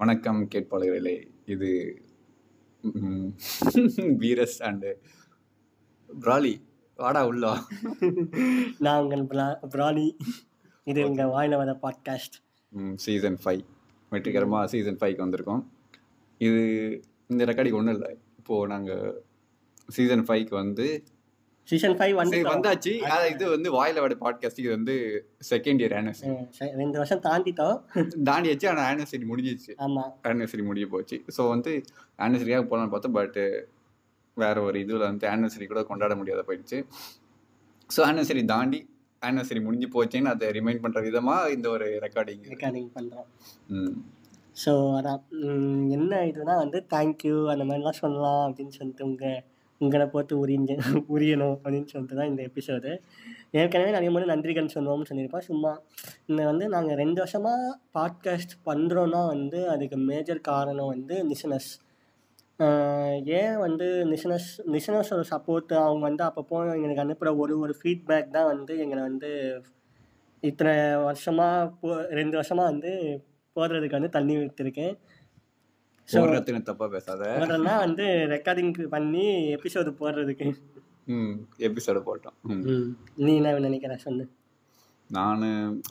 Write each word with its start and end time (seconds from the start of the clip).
வணக்கம் 0.00 0.38
கேட்பாளர்களே. 0.52 1.14
இது 1.52 1.70
வீரஸ் 4.22 4.54
அண்டு 4.68 4.90
பிராலி. 6.08 6.52
வாடா 6.96 7.22
உள்ளா 7.30 7.50
நான் 8.78 9.00
உங்கள் 9.02 9.24
பிரா 9.32 9.46
பிராணி 9.74 10.06
இது 10.90 11.04
உங்கள் 11.08 11.32
வாயில 11.34 11.58
வர 11.62 11.74
பாட்காஸ்ட் 11.82 12.38
சீசன் 13.04 13.38
ஃபைவ் 13.44 13.62
வெற்றிகரமாக 14.12 14.70
சீசன் 14.74 14.98
ஃபைவ்க்கு 15.02 15.26
வந்திருக்கோம். 15.26 15.62
இது 16.38 16.62
இந்த 17.26 17.44
ரெக்கார்டிங் 17.50 17.78
ஒன்றும் 17.80 17.96
இல்லை. 17.98 18.12
இப்போது 18.38 18.70
நாங்கள் 18.72 19.04
சீசன் 19.88 20.26
ஃபைவ்க்கு 20.30 20.56
வந்து 20.62 20.88
சீசன் 21.70 21.96
ஃபைவ் 21.98 22.14
வந்து 22.18 22.38
வந்தாச்சு. 22.48 22.92
ஆனா 23.06 23.24
இது 23.32 23.44
வந்து 23.50 23.68
வாயில 23.74 24.02
வாட 24.02 24.14
பாட்காஸ்ட் 24.22 24.60
இது 24.62 24.70
வந்து 24.70 24.94
செகண்ட் 25.50 25.80
இயர் 25.82 25.94
ஆனிவர்சரி 25.98 26.70
ரெண்டு 26.80 26.96
வருஷம் 26.98 27.22
தாண்டிட்டோம். 27.26 27.76
தாண்டியாச்சு 28.28 28.68
ஆனால் 28.68 28.86
ஆனிவர்சரி 28.90 29.26
முடிஞ்சிச்சு 29.30 29.74
ஆமாம் 29.86 30.12
ஆனிவர்சரி 30.28 30.64
முடிய 30.64 30.86
போச்சு. 30.86 31.18
ஸோ 31.36 31.48
வந்து 31.48 31.72
ஆனிவர்சரியாக 32.18 32.64
போகலான்னு 32.64 32.92
பார்த்தோம் 32.92 33.18
பட்டு 33.18 33.44
வேற 34.36 34.56
ஒரு 34.62 34.78
இதில் 34.80 35.06
வந்து 35.06 35.26
ஆனிவர்சரி 35.28 35.66
கூட 35.66 35.82
கொண்டாட 35.84 36.14
முடியாத 36.16 36.42
போயிடுச்சு. 36.48 36.80
ஸோ 37.90 38.00
ஆனிவர்சரி 38.06 38.44
தாண்டி 38.46 38.80
ஆனிவர்சரி 39.22 39.60
முடிஞ்சு 39.60 39.88
போச்சுன்னு 39.94 40.30
அதை 40.30 40.48
ரிமைண்ட் 40.52 40.82
பண்ணுற 40.84 41.00
விதமாக 41.02 41.52
இந்த 41.52 41.68
ஒரு 41.70 41.86
ரெக்கார்டிங் 42.04 42.44
ரெக்கார்டிங் 42.52 42.90
பண்ணுறோம் 42.94 43.28
ம். 43.76 43.94
ஸோ 44.56 44.72
அதான். 44.96 45.20
என்ன 45.96 46.12
இதுனா 46.30 46.54
வந்து 46.56 46.78
தேங்க்யூ 46.90 47.36
அந்த 47.52 47.64
மாதிரிலாம் 47.64 48.00
சொல்லலாம் 48.00 48.42
அப்படின்னு 48.46 48.74
சொல்லிட்டு 48.78 49.04
உங்கள் 49.04 49.38
உங்களை 49.80 50.06
பார்த்து 50.06 50.34
உரிஞ்ச 50.44 50.70
உரியணும் 51.08 51.56
அப்படின்னு 51.62 51.90
சொல்லிட்டு 51.90 52.16
தான் 52.16 52.30
இந்த 52.30 52.42
எபிசோடு 52.42 52.90
ஏற்கனவே 53.50 53.90
நிறைய 53.90 54.10
முறை 54.10 54.26
நன்றிகள் 54.28 54.74
சொல்லுவோம்னு 54.74 55.08
சொல்லியிருப்பேன் 55.10 55.46
சும்மா 55.46 55.72
இந்த 56.26 56.44
வந்து 56.44 56.68
நாங்கள் 56.68 56.96
ரெண்டு 56.96 57.18
வருஷமாக 57.18 57.78
பாட்காஸ்ட் 57.94 58.54
பண்ணுறோன்னா 58.66 59.26
வந்து 59.26 59.68
அதுக்கு 59.68 59.96
மேஜர் 59.96 60.40
காரணம் 60.40 60.88
வந்து 60.88 61.16
லிசனர்ஸ் 61.28 61.70
ஏன் 63.24 63.58
வந்து 63.58 63.86
லிசனர்ஸ் 64.04 64.50
லிசனர்ஸோட 64.70 65.22
சப்போர்ட் 65.30 65.72
அவங்க 65.74 66.04
வந்து 66.08 66.24
அப்பப்போ 66.24 66.58
எங்களுக்கு 66.74 67.04
அனுப்புகிற 67.04 67.36
ஒரு 67.36 67.54
ஒரு 67.58 67.74
ஃபீட்பேக் 67.82 68.30
தான் 68.30 68.46
வந்து 68.46 68.78
எங்களை 68.78 69.02
வந்து 69.02 69.30
இத்தனை 70.42 70.74
வருஷமாக 71.04 71.70
போ 71.80 71.88
ரெண்டு 72.10 72.36
வருஷமாக 72.36 72.70
வந்து 72.70 72.92
போடுறதுக்கு 73.56 73.98
வந்து 73.98 74.08
தண்ணி 74.08 74.36
விட்டுருக்கேன். 74.36 74.94
போடுறதுன்னு 76.12 76.66
தப்பாக 76.68 76.88
பேசாத. 76.96 77.22
போடுறதுனா 77.38 77.76
வந்து 77.84 78.04
ரெக்கார்டிங் 78.34 78.72
பண்ணி 78.94 79.24
எபிசோடு 79.56 79.92
போடுறதுக்கு. 80.00 80.48
ம் 81.14 81.36
எபிசோடு 81.68 82.00
போட்டோம். 82.08 82.36
நீ 83.24 83.32
என்ன 83.38 83.58
நினைக்கிற? 83.68 83.94
சொல்லு. 84.06 84.24
நான் 85.16 85.44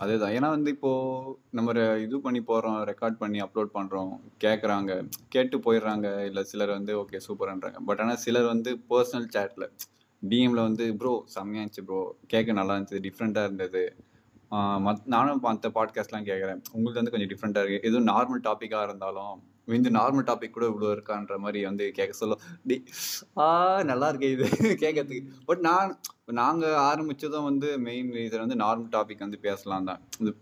அதே 0.03 0.15
தான் 0.17 0.33
ஏன்னா 0.35 0.49
வந்து 0.55 0.69
இப்போது 0.75 1.31
நம்ம 1.57 1.71
இது 2.03 2.19
பண்ணி 2.25 2.41
போடுறோம் 2.49 2.77
ரெக்கார்ட் 2.89 3.17
பண்ணி 3.23 3.39
அப்லோட் 3.45 3.71
பண்ணுறோம் 3.77 4.11
கேட்குறாங்க 4.43 4.91
கேட்டு 5.33 5.57
போயிடுறாங்க. 5.65 6.07
இல்லை 6.29 6.43
சிலர் 6.51 6.71
வந்து 6.77 6.93
ஓகே 7.01 7.19
சூப்பர்ன்றாங்க. 7.27 7.79
பட் 7.89 8.01
ஆனால் 8.03 8.21
சிலர் 8.25 8.47
வந்து 8.53 8.73
பர்சனல் 8.91 9.27
சேட்டில் 9.35 9.67
டிஎம்ல 10.21 10.61
வந்து 10.69 10.85
ப்ரோ 11.01 11.13
செம்மையா 11.35 11.63
இருந்துச்சு 11.63 11.85
ப்ரோ 11.89 11.99
கேட்க 12.33 12.55
நல்லா 12.59 12.75
இருந்துச்சு. 12.75 13.03
டிஃப்ரெண்ட்டாக 13.07 13.49
இருந்தது. 13.49 13.83
மத் 14.85 15.03
நானும் 15.13 15.41
மற்ற 15.47 15.69
பாட்காஸ்ட்லாம் 15.75 16.27
கேட்குறேன் 16.29 16.61
உங்களுக்கு 16.75 16.99
வந்து 17.01 17.11
கொஞ்சம் 17.13 17.31
டிஃப்ரெண்ட்டாக 17.33 17.63
இருக்குது 17.63 17.87
எதுவும் 17.89 18.07
நார்மல் 18.07 18.45
டாப்பிக்காக 18.47 18.87
இருந்தாலும் 18.87 19.35
இந்த 19.77 19.89
நார்மல் 19.97 20.25
டாபிக் 20.29 20.55
கூட 20.57 20.65
இவ்வளோ 20.71 20.91
இருக்கான்ற 20.95 21.37
மாதிரி 21.45 21.59
வந்து 21.69 21.85
கேட்க 21.97 22.13
சொல்ல 22.19 22.35
டி 22.69 22.77
ஆ 23.43 23.47
நல்லா 23.91 24.09
இருக்கே 24.11 24.31
இது 24.35 24.45
கேட்கறதுக்கு. 24.83 25.23
பட் 25.49 25.61
நான் 25.69 25.95
நாங்கள் 26.41 26.77
ஆரம்பிச்சதும் 26.89 27.47
வந்து 27.49 27.69
மெயின் 27.87 28.11
ரீசன் 28.17 28.45
வந்து 28.45 28.59
நார்மல் 28.63 28.93
டாபிக் 28.97 29.25
வந்து 29.25 29.39
பேசலாம் 29.47 29.89
தான். 29.89 30.01
இது 30.21 30.33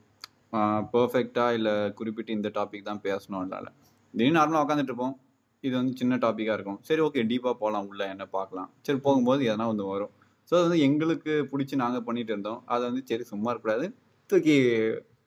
பர்ஃபெக்டாக 0.95 1.58
இல்லை 1.59 1.75
குறிப்பிட்டு 2.00 2.38
இந்த 2.39 2.50
டாபிக் 2.58 2.89
தான் 2.89 3.02
பேசணும்னால 3.08 3.66
திடீர்னு 4.14 4.38
நார்மலாக 4.39 4.66
உட்காந்துட்டு 4.66 4.94
இருப்போம். 4.94 5.16
இது 5.64 5.73
வந்து 5.80 5.94
சின்ன 6.02 6.17
டாப்பிக்காக 6.23 6.55
இருக்கும். 6.58 6.80
சரி 6.88 7.02
ஓகே 7.05 7.22
டீப்பாக 7.31 7.55
போகலாம் 7.61 7.88
உள்ள 7.92 8.02
என்ன 8.14 8.25
பார்க்கலாம். 8.38 8.70
சரி 8.88 9.00
போகும்போது 9.05 9.42
எதனா 9.50 9.66
வந்து 9.72 9.86
வரும். 9.94 10.11
ஸோ 10.50 10.53
அது 10.58 10.66
வந்து 10.67 10.81
எங்களுக்கு 10.87 11.33
பிடிச்சி 11.52 11.76
நாங்கள் 11.83 12.05
பண்ணிட்டு 12.08 12.32
இருந்தோம். 12.33 12.60
அதை 12.73 12.82
வந்து 12.89 13.02
சரி 13.10 13.23
சும்மா 13.32 13.49
இருக்கக்கூடாது 13.52 13.87
தூக்கி 14.30 14.55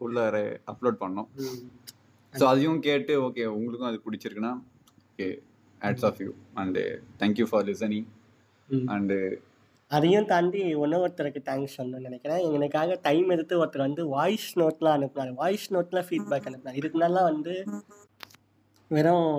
உள்ளே 0.06 0.24
அப்லோட் 0.72 1.02
பண்ணோம். 1.02 1.28
ஸோ 2.34 2.44
அதையும் 2.50 2.80
கேட்டு 2.86 3.12
ஓகே 3.26 3.44
உங்களுக்கும் 3.56 3.90
அது 3.90 3.98
பிடிச்சிருக்குன்னா 4.06 4.52
okay 5.10 5.28
hats 5.80 6.06
off 6.08 6.20
you 6.24 6.30
and 6.62 6.82
thank you 7.20 7.46
for 7.50 7.64
listening. 7.70 8.08
And 8.94 9.16
அதையும் 9.90 10.28
தாண்டி 10.32 10.60
ஒருத்தருக்கு 10.82 11.40
தேங்க்ஸ் 11.48 11.76
சொல்லணும்னு 11.76 12.08
நினைக்கிறேன். 12.08 12.42
எங்களுக்காக 12.46 12.98
டைம் 13.06 13.28
எடுத்து 13.34 13.54
ஒருத்தர் 13.60 13.86
வந்து 13.86 14.02
வாய்ஸ் 14.16 14.50
நோட்லாம் 14.60 14.96
அனுப்புனாரு. 14.98 15.32
வாய்ஸ் 15.40 15.66
நோட்டில் 15.74 16.06
ஃபீட்பேக் 16.08 16.46
அனுப்புனாரு. 16.50 16.78
இதுக்கு 16.80 16.96
முன்னாடிலாம் 16.96 17.30
வந்து 17.32 17.54
வெறும் 18.90 19.32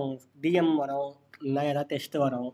டிஎம் 0.44 0.73
வரும். 0.81 1.12
இல்லை 1.47 1.63
ஏதாவது 1.72 1.91
டெஸ்ட் 1.94 2.18
வரும். 2.25 2.50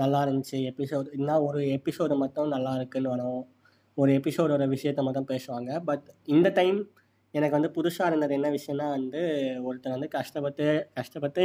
நல்லா 0.00 0.18
இருந்துச்சு. 0.24 0.58
எபிசோடு 0.70 1.14
இல்லைனா 1.16 1.36
ஒரு 1.48 1.60
எபிசோடு 1.76 2.16
மட்டும் 2.24 2.52
நல்லா 2.54 2.72
இருக்குன்னு 2.78 3.12
வரும். 3.14 3.40
ஒரு 3.96 4.10
எபிசோடோட 4.18 4.66
விஷயத்த 4.74 5.00
மட்டும் 5.06 5.30
பேசுவாங்க. 5.32 5.70
பட் 5.88 6.06
இந்த 6.34 6.48
டைம் 6.58 6.78
எனக்கு 7.34 7.56
வந்து 7.56 7.70
புதுசாக 7.76 8.10
இருந்தது 8.10 8.32
என்ன 8.36 8.48
விஷயம்னா 8.56 8.86
வந்து 8.96 9.20
ஒருத்தர் 9.68 9.94
வந்து 9.96 10.08
கஷ்டப்பட்டு 10.16 10.66
கஷ்டப்பட்டு 10.98 11.42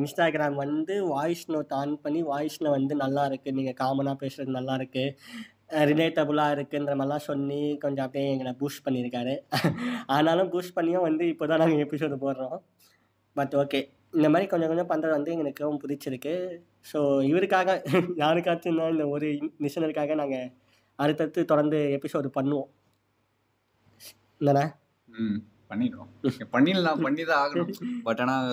இன்ஸ்டாகிராம் 0.00 0.56
வந்து 0.64 0.94
வாய்ஸ் 1.14 1.44
நோட் 1.54 1.74
ஆன் 1.80 1.94
பண்ணி 2.04 2.22
வாய்ஸில் 2.32 2.74
வந்து 2.76 2.96
நல்லா 3.04 3.24
இருக்குது 3.30 3.56
நீங்கள் 3.58 3.78
காமனாக 3.82 4.16
பேசுகிறது 4.22 4.58
நல்லா 4.58 4.76
இருக்குது 4.80 5.84
ரிலேட்டபுளாக 5.90 6.54
இருக்குன்ற 6.56 6.94
மாதிரிலாம் 7.00 7.26
சொல்லி 7.28 7.60
கொஞ்சம் 7.84 8.04
அப்படியே 8.06 8.32
எங்களை 8.34 8.52
பூஸ்ட் 8.60 8.84
பண்ணியிருக்காரு. 8.86 9.34
ஆனாலும் 10.16 10.50
பூஸ்ட் 10.54 10.76
பண்ணியும் 10.78 11.06
வந்து 11.08 11.24
இப்போ 11.32 11.44
தான் 11.50 11.62
நாங்கள் 11.62 11.84
எபிசோடு 11.86 12.18
போடுறோம். 12.24 12.58
பட் 13.36 13.54
ஓகே 13.62 13.80
இந்த 14.18 14.28
மாதிரி 14.32 14.46
கொஞ்சம் 14.52 14.70
கொஞ்சம் 14.72 14.90
பண்ணுறது 14.90 15.16
வந்து 15.18 15.32
எனக்கு 15.42 15.64
ரொம்ப 15.66 15.80
பிடிச்சிருக்கு. 15.84 16.34
ஸோ 16.90 16.98
இவருக்காக 17.30 17.78
யாருக்காச்சும் 18.22 18.80
தான் 18.80 18.92
இந்த 18.96 19.06
ஒரு 19.14 19.28
மிஷனருக்காக 19.64 20.14
நாங்கள் 20.22 20.50
அடுத்தடுத்து 20.98 21.50
தொடர்ந்து 21.52 21.78
எபிசோடு 21.98 22.30
பண்ணுவோம். 22.38 22.70
இல்லைண்ணா 24.42 24.64
ம் 25.08 25.38
பண்ணிடுவோம் 25.70 26.10
பண்ணிடலாம் 26.52 27.02
பண்ணி 27.06 27.22
தான் 27.28 27.42
ஆகணும். 27.42 27.70
பட் 28.06 28.20
ஆனால் 28.22 28.48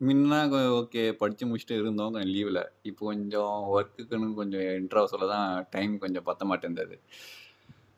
முன்ன 0.00 0.40
ஓகே 0.74 1.02
படித்து 1.20 1.44
முடிச்சுட்டு 1.46 1.76
இருந்தோம் 1.78 2.12
கொஞ்சம் 2.14 2.32
லீவில் 2.34 2.60
இப்போ 2.90 3.02
கொஞ்சம் 3.08 3.54
ஒர்க்குக்குன்னு 3.72 4.28
கொஞ்சம் 4.34 4.66
இன்ட்ரவ் 4.80 5.10
சொல்ல 5.12 5.28
தான் 5.32 5.48
டைம் 5.72 5.94
கொஞ்சம் 5.98 6.26
பத்த 6.28 6.44
மாட்டேங்குது 6.50 6.98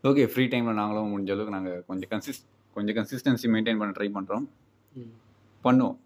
ஓகே 0.05 0.25
ஃப்ரீ 0.31 0.45
டைமில் 0.53 0.79
நாங்களும் 0.79 1.11
முடிஞ்ச 1.13 1.33
அளவுக்கு 1.35 1.57
நாங்கள் 1.57 1.83
கொஞ்சம் 1.89 2.11
கன்சிஸ் 2.13 2.41
கொஞ்சம் 2.77 2.97
கன்சிஸ்டன்சி 2.99 3.49
மெயின்டைன் 3.55 3.81
பண்ண 3.81 3.93
ட்ரை 3.97 4.09
பண்ணுறோம் 4.15 4.47
பண்ணுவோம். 5.65 5.99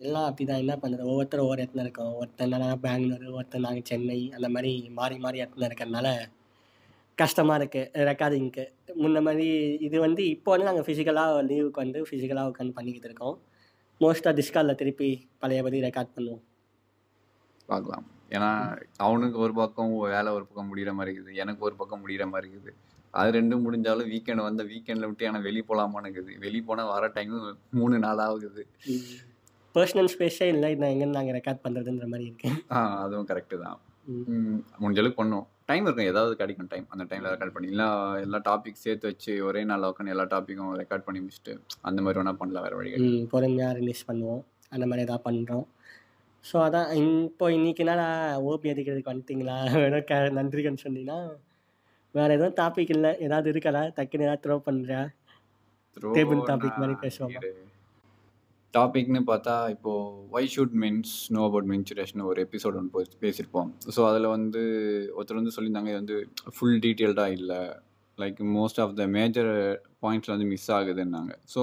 எல்லாம் 0.00 0.28
அப்படி 0.28 0.44
தான் 0.46 0.62
என்ன 0.62 0.74
பண்ணுறது. 0.76 1.08
ஒவ்வொருத்தரும் 1.10 1.44
ஒவ்வொரு 1.44 1.62
இடத்துல 1.62 1.84
இருக்கோம் 1.84 2.12
ஒருத்தர் 2.20 2.52
நான் 2.54 2.82
பெங்களூர் 2.84 3.26
ஒருத்தர் 3.36 3.66
நாங்கள் 3.66 3.88
சென்னை 3.90 4.18
அந்த 4.36 4.48
மாதிரி 4.54 4.72
மாறி 4.98 5.16
மாறி 5.18 5.38
இடத்துல 5.42 5.68
இருக்கிறதுனால 5.68 6.08
கஷ்டமாக 7.20 7.56
இருக்குது 7.60 8.04
ரெக்கார்டிங்க்கு 8.10 8.64
முன்ன 9.02 9.20
மாதிரி 9.26 9.48
இது 9.86 9.96
வந்து 10.06 10.22
இப்போ 10.34 10.50
வந்து 10.52 10.68
நாங்கள் 10.68 10.86
ஃபிசிக்கலாக 10.86 11.42
லீவுக்கு 11.50 11.82
வந்து 11.84 12.00
ஃபிசிக்கலாக 12.08 12.50
உட்காந்து 12.52 12.76
பண்ணிக்கிட்டு 12.78 13.08
இருக்கோம். 13.10 13.36
மோஸ்ட்டாக 14.04 14.34
டிஸ்காலில் 14.38 14.78
திருப்பி 14.80 15.08
பழையபடி 15.42 15.80
ரெக்கார்ட் 15.86 16.14
பண்ணுவோம். 16.16 16.42
பார்க்கலாம். 17.72 18.06
ஏன்னா 18.36 18.50
அவனுக்கு 19.06 19.38
ஒரு 19.44 19.54
பக்கம் 19.60 19.92
வேலை 20.14 20.30
ஒரு 20.36 20.44
பக்கம் 20.48 20.70
முடிகிற 20.70 20.92
மாதிரி 20.98 21.12
இருக்குது 21.14 21.40
எனக்கு 21.42 21.66
ஒரு 21.68 21.76
பக்கம் 21.80 22.02
முடிகிற 22.04 22.24
மாதிரி 22.32 22.48
இருக்குது. 22.52 22.72
அது 23.20 23.30
ரெண்டும் 23.38 23.64
முடிஞ்சாலும் 23.66 24.10
வீக்கெண்ட் 24.12 24.46
வந்த 24.48 24.62
வீக்கெண்டில் 24.72 25.08
விட்டு 25.08 25.28
ஆனால் 25.30 25.46
வெளியே 25.48 25.64
போகலாமான்னு 25.70 26.08
இருக்குது. 26.08 26.34
வெளியே 26.44 26.64
போனால் 26.68 26.92
வர 26.94 27.12
டைமு 27.16 27.38
மூணு 27.78 27.96
நாள் 28.06 28.22
ஆகுது. 28.26 28.64
பர்சனல் 29.74 30.12
ஸ்பேஸே 30.14 30.46
இல்லை 30.54 30.70
நான் 30.80 30.92
எங்கே 30.94 31.08
நாங்கள் 31.18 31.36
ரெக்கார்ட் 31.38 31.64
பண்ணுறதுன்ற 31.64 32.06
மாதிரி 32.12 32.26
இருக்கு. 32.30 32.50
ஆ 32.76 32.78
அதுவும் 33.04 33.28
கரெக்டு 33.32 33.58
தான். 33.64 33.78
முடிஞ்ச 34.82 34.98
அளவுக்கு 35.00 35.20
பண்ணுவோம். 35.20 35.46
டைம் 35.68 35.84
இருக்கும் 35.86 36.10
ஏதாவது 36.12 36.32
கிடைக்கும் 36.40 36.70
டைம் 36.72 36.86
அந்த 36.94 37.04
டைமில் 37.10 37.32
ரெக்கார்ட் 37.34 37.54
பண்ணி 37.54 37.68
இல்லை 37.72 37.86
எல்லா 38.24 38.38
டாபிக் 38.48 38.82
சேர்த்து 38.84 39.10
வச்சு 39.10 39.32
ஒரே 39.48 39.60
நாள் 39.70 39.86
உட்காந்து 39.90 40.14
எல்லா 40.14 40.26
டாப்பிக்கும் 40.32 40.72
ரெக்கார்ட் 40.80 41.06
பண்ணி 41.06 41.20
முடிச்சுட்டு 41.24 41.54
அந்த 41.88 42.02
மாதிரி 42.02 42.20
வேணால் 42.20 42.40
பண்ணலாம் 42.40 42.64
வேறு 42.66 42.78
வழி 42.80 42.92
பொறுமையாக 43.34 43.76
ரிலீஸ் 43.78 44.02
பண்ணுவோம். 44.08 44.42
அந்த 44.74 44.84
மாதிரி 44.86 45.06
ஏதாவது 45.06 45.26
பண்ணுறோம் 45.28 45.64
ஸோ 46.44 46.56
அதான் 46.66 46.88
இப்போ 46.98 47.46
இன்னைக்கு 47.56 47.82
என்னடா 47.84 48.06
ஓபி 48.50 48.70
அடிக்கிறதுக்கு 48.72 49.12
வந்துட்டிங்களா? 49.12 49.56
வேணும் 49.82 50.06
க 50.10 50.14
நன்றிகள்னு 50.38 50.84
சொன்னீங்கன்னா 50.86 51.18
வேறு 52.14 52.34
எதுவும் 52.36 52.56
டாபிக் 52.60 52.94
இல்லை. 52.96 53.12
ஏதாவது 53.26 53.52
இருக்கடா? 53.52 53.82
டக்குன்னு 53.98 54.28
ஏதாவது 54.28 54.44
த்ரோ 54.46 54.56
பண்ணுறியா 54.68 55.02
Table 56.16 56.40
topic 56.50 56.74
மாதிரி 56.80 56.94
பேசுவோமா? 57.02 57.40
டாபிக்னு 58.74 59.20
பார்த்தா 59.30 59.54
இப்போது 59.74 60.28
why 60.34 60.42
should 60.54 60.76
men's 60.82 61.12
know 61.34 61.40
about 61.48 61.68
menstruation 61.72 62.22
ஒரு 62.28 62.38
எபிசோட் 62.46 62.76
ஒன்று 62.80 62.92
போய் 62.94 63.08
பேசியிருப்போம். 63.24 63.70
ஸோ 63.94 64.00
அதில் 64.10 64.28
வந்து 64.36 64.62
ஒருத்தர் 65.16 65.40
வந்து 65.40 65.54
சொல்லியிருந்தாங்க 65.56 65.90
இது 65.92 66.00
வந்து 66.02 66.16
ஃபுல் 66.54 66.78
டீட்டெயில்டாக 66.84 67.36
இல்லை. 67.38 67.60
Like 68.18 68.38
most 68.56 68.80
of 68.84 68.94
the 69.00 69.04
major 69.16 69.50
points 70.04 70.32
வந்து 70.32 70.46
மிஸ் 70.52 70.70
ஆகுதுன்னாங்க. 70.76 71.32
ஸோ 71.54 71.60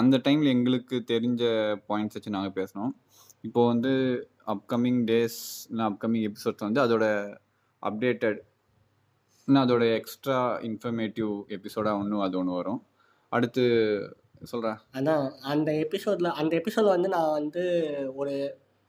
அந்த 0.00 0.20
டைமில் 0.26 0.52
எங்களுக்கு 0.56 0.98
தெரிஞ்ச 1.12 1.42
பாயிண்ட்ஸ் 1.90 2.16
வச்சு 2.18 2.34
நாங்கள் 2.36 2.56
பேசினோம். 2.58 2.92
இப்போது 3.46 3.70
வந்து 3.72 3.92
அப்கமிங் 4.54 5.00
டேஸ் 5.10 5.38
இல்லை 5.70 5.86
அப்கமிங் 5.90 6.26
எபிசோட்ஸ் 6.30 6.66
வந்து 6.68 6.82
அதோட 6.86 7.06
அப்டேட்டட் 7.82 8.38
இன்னும் 9.48 9.64
அதோட 9.64 9.84
எக்ஸ்ட்ரா 10.00 10.38
இன்ஃபர்மேட்டிவ் 10.68 11.32
எபிசோடாக 11.56 12.00
ஒன்றும் 12.02 12.24
அது 12.26 12.38
ஒன்று 12.38 12.58
வரும். 12.60 12.80
அடுத்து 13.32 13.64
சொல்கிறேன் 14.42 14.78
அதான் 14.98 15.24
அந்த 15.42 15.72
எபிசோடில் 15.72 16.36
அந்த 16.40 16.52
எபிசோடில் 16.56 16.94
வந்து 16.96 17.08
நான் 17.08 17.32
வந்து 17.32 17.62
ஒரு 18.14 18.34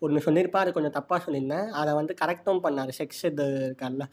ஒன்று 0.02 0.26
சொல்லியிருப்பேன் 0.26 0.64
அது 0.64 0.72
கொஞ்சம் 0.72 0.98
தப்பாக 0.98 1.20
சொல்லியிருந்தேன். 1.26 1.68
அதை 1.72 1.94
வந்து 1.94 2.14
கரெக்டும் 2.22 2.62
பண்ணார். 2.66 2.92
செக்ஷத் 3.00 3.42
இருக்கார்ல 3.66 4.06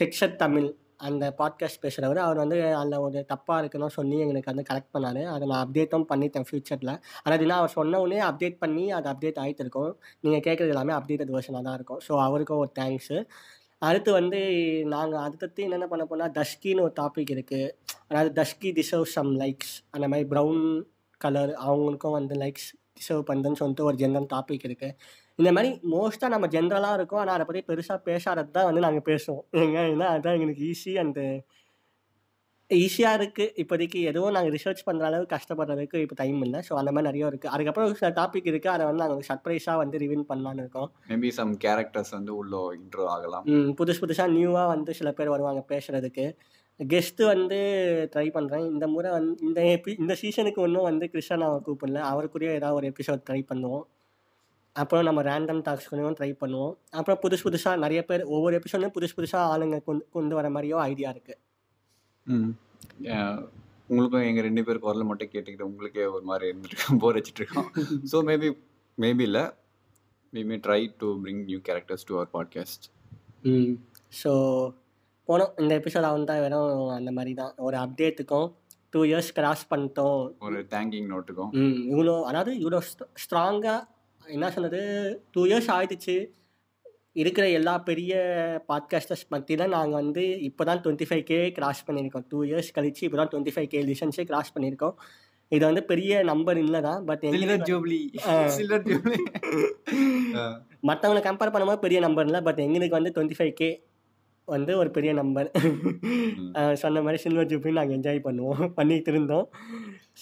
செக்ஷத் 0.00 0.36
தமிழ் 0.36 0.68
அந்த 0.96 1.34
பாட்காஸ்ட் 1.38 1.82
பேசுகிறவர் 1.82 2.16
அவர் 2.16 2.36
வந்து 2.36 2.74
அதில் 2.74 2.96
ஒரு 2.98 3.18
தப்பாக 3.32 3.58
இருக்குன்னு 3.58 3.88
சொல்லி 3.90 4.16
எங்களுக்கு 4.18 4.50
வந்து 4.52 4.64
கரெக்ட் 4.70 4.92
பண்ணார். 4.96 5.22
அதை 5.34 5.44
நான் 5.48 5.62
அப்டேட்டும் 5.66 6.06
பண்ணிட்டேன் 6.10 6.46
ஃப்யூச்சரில் 6.48 6.92
ஆனால் 7.22 7.46
நான் 7.46 7.58
அவர் 7.58 7.76
சொன்ன 7.78 8.00
உடனே 8.00 8.20
அப்டேட் 8.20 8.58
பண்ணி 8.58 8.84
அது 8.92 9.08
அப்டேட் 9.08 9.40
ஆகிட்டு 9.44 9.58
இருக்கும் 9.58 9.92
நீங்கள் 10.20 10.44
கேட்குறது 10.48 10.68
எல்லாமே 10.68 10.92
அப்டேட்டட் 10.92 11.34
வெர்ஷனாக 11.36 11.62
தான் 11.62 11.74
இருக்கும். 11.74 12.02
ஸோ 12.08 12.12
அவருக்கும் 12.26 12.58
ஒரு 12.58 12.72
தேங்க்ஸு 12.80 13.18
அடுத்து 13.78 14.12
வந்து 14.12 14.40
நாங்கள் 14.86 15.22
அடுத்தடுத்து 15.22 15.62
என்னென்ன 15.62 15.86
பண்ண 15.86 16.04
போனால் 16.04 16.30
டஸ்கின்னு 16.30 16.82
ஒரு 16.82 16.92
டாபிக் 17.00 17.32
இருக்குது 17.36 17.68
அதாவது 18.10 18.30
டஸ்கி 18.38 18.70
டிசர்வ் 18.78 19.08
சம் 19.16 19.32
லைக்ஸ் 19.42 19.74
அந்த 19.96 20.06
மாதிரி 20.12 20.26
ப்ரௌன் 20.32 20.62
கலர் 21.20 21.52
அவங்களுக்கும் 21.66 22.16
வந்து 22.18 22.36
லைக்ஸ் 22.42 22.68
டிசர்வ் 22.98 23.24
பண்ணுதுன்னு 23.28 23.60
சொல்லிட்டு 23.60 23.86
ஒரு 23.88 23.96
ஜென்ரல் 24.02 24.28
டாபிக் 24.34 24.64
இருக்குது 24.68 24.96
இந்த 25.38 25.50
மாதிரி 25.56 25.70
மோஸ்ட்டாக 25.92 26.32
நம்ம 26.34 26.46
ஜென்ரலாக 26.54 26.96
இருக்கோம். 26.98 27.20
ஆனால் 27.22 27.36
அதை 27.36 27.44
பற்றி 27.48 27.60
பெருசாக 27.68 27.98
பேசாதது 28.08 28.50
தான் 28.56 28.68
வந்து 28.68 28.82
நாங்கள் 28.86 29.06
பேசுவோம். 29.10 29.44
ஏங்க? 29.60 29.78
ஏன்னா 29.92 30.08
அதுதான் 30.14 30.36
எங்களுக்கு 30.38 30.64
ஈஸி 30.72 30.92
அண்டு 31.02 31.24
ஈஸியாக 32.70 33.18
இருக்குது 33.18 33.54
இப்போதைக்கு 33.62 34.00
எதுவும் 34.10 34.34
நாங்கள் 34.36 34.54
ரிசர்ச் 34.56 34.82
பண்ணுற 34.88 35.04
அளவுக்கு 35.08 35.32
கஷ்டப்படுறதுக்கு 35.36 36.02
இப்போ 36.04 36.16
டைம் 36.20 36.40
இல்லை. 36.46 36.58
ஸோ 36.66 36.72
அந்த 36.80 36.90
மாதிரி 36.94 37.08
நிறைய 37.10 37.30
இருக்குது 37.30 37.52
அதுக்கப்புறம் 37.54 37.96
சில 38.00 38.10
டாபிக் 38.20 38.50
இருக்குது 38.50 38.74
அதை 38.74 38.84
வந்து 38.88 39.02
நாங்கள் 39.04 39.26
சர்ப்ரைஸாக 39.30 39.80
வந்து 39.82 40.00
ரிவீல் 40.04 40.28
பண்ணலான்னு 40.30 40.62
இருக்கோம். 40.64 40.90
மேபி 41.12 41.30
சம் 41.38 41.54
கேரக்டர்ஸ் 41.64 42.12
வந்து 42.18 42.32
உள்ள 42.40 42.60
இன்ட்ரோ 42.80 43.06
ஆகலாம். 43.14 43.46
புதுசு 43.80 44.02
புதுசாக 44.04 44.30
நியூவாக 44.36 44.68
வந்து 44.74 44.94
சில 45.00 45.10
பேர் 45.20 45.34
வருவாங்க 45.36 45.62
பேசுகிறதுக்கு 45.72 46.26
கெஸ்ட்டு 46.80 47.24
வந்து 47.24 47.58
ட்ரை 48.12 48.26
பண்ணுறேன் 48.34 48.66
இந்த 48.72 48.86
முறை 48.86 49.10
வந்து 49.10 49.42
இந்த 49.46 49.60
எபி 49.74 49.92
இந்த 49.98 50.14
சீசனுக்கு 50.14 50.60
ஒன்றும் 50.60 50.86
வந்து 50.90 51.06
கிருஷ்ணாவை 51.14 51.58
கூப்பிடல. 51.66 51.98
அவருக்குரிய 52.12 52.58
ஏதாவது 52.58 52.78
ஒரு 52.80 52.86
எபிசோட் 52.92 53.26
ட்ரை 53.28 53.40
பண்ணுவோம். 53.50 53.86
அப்புறம் 54.76 55.04
நம்ம 55.04 55.22
ரேண்டம் 55.22 55.62
டாக்ஸ்களையும் 55.66 56.16
ட்ரை 56.18 56.30
பண்ணுவோம். 56.42 56.74
அப்புறம் 56.90 57.20
புதுசு 57.22 57.44
புதுசாக 57.46 57.78
நிறைய 57.78 58.04
பேர் 58.04 58.22
ஒவ்வொரு 58.24 58.60
எபிசோட்லையும் 58.60 58.96
புதுசு 58.96 59.16
புதுசாக 59.16 59.50
ஆளுங்க 59.52 59.78
கொண்டு 59.82 60.04
கொண்டு 60.10 60.34
வர 60.34 60.48
மாதிரியோ 60.50 60.76
ஐடியா 60.90 61.10
இருக்குது 61.14 61.38
உங்களுக்கும் 63.88 64.26
எங்கள் 64.26 64.44
ரெண்டு 64.44 64.64
பேர் 64.64 64.78
குரல் 64.78 65.08
மட்டும் 65.10 65.30
கேட்டுக்கிட்டு 65.32 65.68
உங்களுக்கே 65.68 66.04
ஒரு 66.06 66.24
மாதிரி 66.24 66.50
இருந்துட்டு 66.50 66.98
போர் 66.98 67.16
வச்சுட்டு 67.18 67.40
இருக்கோம். 67.42 67.70
ஸோ 68.12 68.16
மேபி 68.28 68.48
மேபி 68.98 69.20
இல்லை. 69.20 69.44
We 70.32 70.44
may 70.44 70.56
try 70.56 70.80
to 70.98 71.06
bring 71.22 71.44
new 71.44 71.60
characters 71.68 72.06
to 72.06 72.14
our 72.14 72.30
podcast 72.32 72.84
hmm. 73.42 73.72
So 74.22 74.32
போனோம் 75.30 75.52
இந்த 75.62 75.72
எபிசோட் 75.80 76.08
வந்து 76.16 76.40
வெறும் 76.46 76.90
அந்த 76.98 77.12
மாதிரி 77.18 77.34
தான் 77.42 77.54
ஒரு 77.66 77.78
அப்டேட்டுக்கும் 77.84 78.48
டூ 78.94 79.00
இயர்ஸ் 79.08 79.30
கிராஸ் 79.36 79.64
பண்ணிட்டோம். 79.72 80.20
ஒரு 80.46 80.58
தேங்கிங் 80.74 81.08
நோட்டுக்கும் 81.12 81.50
ம் 81.62 81.78
இவ்வளோ 81.92 82.14
அதாவது 82.30 82.52
இவ்வளோ 82.62 82.78
ஸ்ட்ராங்காக 83.24 83.78
என்ன 84.36 84.50
சொன்னது 84.56 84.80
டூ 85.34 85.42
இயர்ஸ் 85.50 85.68
ஆயிடுச்சு. 85.76 86.16
இருக்கிற 87.20 87.44
எல்லா 87.58 87.74
பெரிய 87.88 88.12
பாட்காஸ்டர்ஸ் 88.70 89.24
மத்தியில் 89.32 89.72
நாங்கள் 89.74 90.00
வந்து 90.00 90.24
இப்போ 90.48 90.62
தான் 90.68 90.80
டுவெண்ட்டி 90.84 91.06
ஃபைவ் 91.08 91.22
கே 91.30 91.38
கிராஸ் 91.56 91.80
பண்ணியிருக்கோம். 91.86 92.26
டூ 92.32 92.38
இயர்ஸ் 92.48 92.70
கழிச்சு 92.76 93.02
இப்போ 93.06 93.18
தான் 93.20 93.30
டுவெண்ட்டி 93.32 93.54
ஃபைவ் 93.54 93.68
கே 93.72 93.80
லிசன்ஸே 93.90 94.24
கிராஸ் 94.30 94.52
பண்ணியிருக்கோம். 94.56 94.94
இது 95.52 95.62
வந்து 95.68 95.82
பெரிய 95.92 96.22
நம்பர் 96.30 96.58
இல்லை 96.64 96.80
தான் 96.88 97.00
பட் 97.08 97.24
ஜூப்ளி 97.70 98.00
மற்றவங்களை 100.88 101.22
கம்பேர் 101.28 101.52
பண்ணும்போது 101.54 101.84
பெரிய 101.86 102.00
நம்பர் 102.06 102.28
இல்லை 102.28 102.42
பட் 102.48 102.60
எங்களுக்கு 102.66 102.98
வந்து 102.98 103.12
டுவெண்ட்டி 103.16 103.38
ஃபைவ் 103.38 103.54
கே 103.60 103.70
வந்து 104.48 104.72
ஒரு 104.76 104.90
பெரிய 104.90 105.12
நம்பர் 105.12 105.48
சொன்ன 106.74 107.02
மாதிரி 107.02 107.18
சில்வர் 107.22 107.50
ஜூப்ளி 107.50 107.72
நாங்கள் 107.72 107.96
என்ஜாய் 107.98 108.24
பண்ணுவோம். 108.24 108.62
பண்ணிட்டு 108.74 109.10
இருந்தோம் 109.10 109.46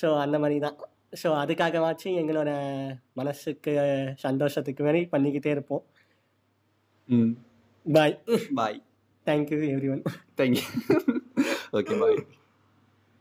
ஸோ 0.00 0.08
அந்த 0.18 0.38
மாதிரி 0.38 0.58
தான் 0.58 0.76
ஸோ 1.22 1.28
அதுக்காகவாச்சும் 1.42 2.18
எங்களோட 2.20 2.50
மனசுக்கு 3.12 3.72
சந்தோஷத்துக்கு 4.20 4.82
மாதிரி 4.84 5.00
பண்ணிக்கிட்டே 5.12 5.52
இருப்போம். 5.54 5.84
ம். 7.08 7.32
Bye 7.86 8.16
bye 8.54 8.78
thank you 9.26 9.60
everyone 9.88 10.02
thank you 10.38 10.64
okay 11.72 11.94
bye 12.00 12.18